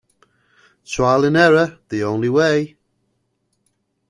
Trial 0.83 1.25
and 1.25 1.37
error. 1.37 1.77
The 1.89 2.03
only 2.03 2.27
way. 2.29 2.75